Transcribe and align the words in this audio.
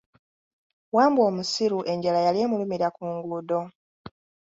Wambwa 0.95 1.23
omusiru 1.29 1.79
enjala 1.91 2.19
yali 2.25 2.37
emulumira 2.45 2.87
ku 2.95 3.03
nguudo. 3.15 3.61